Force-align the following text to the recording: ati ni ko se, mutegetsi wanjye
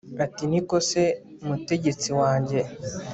ati 0.25 0.43
ni 0.51 0.59
ko 0.67 0.75
se, 0.89 1.03
mutegetsi 1.47 2.09
wanjye 2.19 2.59